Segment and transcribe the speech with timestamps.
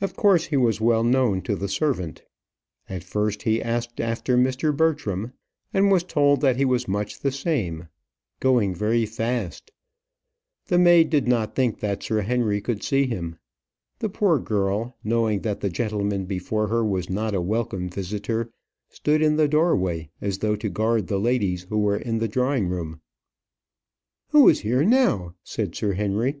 [0.00, 2.22] Of course he was well known to the servant.
[2.88, 4.70] At first he asked after Mr.
[4.72, 5.32] Bertram,
[5.74, 7.88] and was told that he was much the same
[8.38, 9.72] going very fast;
[10.68, 13.34] the maid did not think that Sir Henry could see him.
[13.98, 18.52] The poor girl, knowing that the gentleman before her was not a welcome visitor,
[18.88, 22.68] stood in the doorway, as though to guard the ladies who were in the drawing
[22.68, 23.00] room.
[24.28, 26.36] "Who is here now?" said Sir Henry.